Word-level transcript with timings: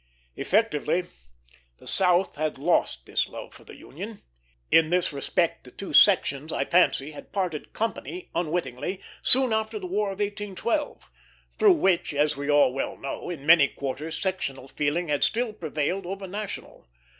Effectively, 0.35 1.03
the 1.77 1.85
South 1.85 2.33
had 2.35 2.57
lost 2.57 3.05
this 3.05 3.27
love 3.27 3.59
of 3.59 3.67
the 3.67 3.75
Union. 3.75 4.23
In 4.71 4.89
this 4.89 5.13
respect 5.13 5.63
the 5.63 5.69
two 5.69 5.93
sections, 5.93 6.51
I 6.51 6.65
fancy, 6.65 7.11
had 7.11 7.31
parted 7.31 7.71
company, 7.71 8.31
unwittingly, 8.33 8.99
soon 9.21 9.53
after 9.53 9.77
the 9.77 9.85
War 9.85 10.07
of 10.07 10.17
1812; 10.17 11.07
through 11.51 11.73
which, 11.73 12.15
as 12.15 12.35
we 12.35 12.49
all 12.49 12.73
well 12.73 12.97
know, 12.97 13.29
in 13.29 13.45
many 13.45 13.67
quarters 13.67 14.19
sectional 14.19 14.67
feeling 14.67 15.09
had 15.09 15.23
still 15.23 15.53
prevailed 15.53 16.07
over 16.07 16.25
national. 16.25 16.87